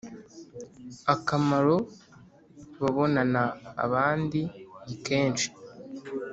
akamaro 1.13 1.75
babonana 2.81 3.43
abandi 3.85 4.39
ni 4.85 4.95
kenshi 5.05 5.47